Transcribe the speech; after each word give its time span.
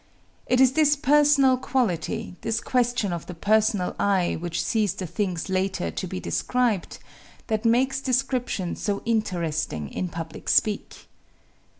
It 0.47 0.59
is 0.59 0.71
this 0.73 0.95
personal 0.95 1.57
quality 1.57 2.35
this 2.41 2.59
question 2.59 3.13
of 3.13 3.27
the 3.27 3.35
personal 3.35 3.95
eye 3.99 4.35
which 4.39 4.63
sees 4.65 4.95
the 4.95 5.05
things 5.05 5.47
later 5.47 5.91
to 5.91 6.07
be 6.07 6.19
described 6.19 6.97
that 7.45 7.65
makes 7.65 8.01
description 8.01 8.75
so 8.75 9.03
interesting 9.05 9.89
in 9.89 10.09
public 10.09 10.49
speech. 10.49 11.05